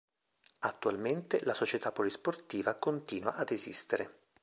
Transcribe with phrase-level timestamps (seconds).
[0.61, 4.15] Attualmente la società polisportiva continua ad esistere.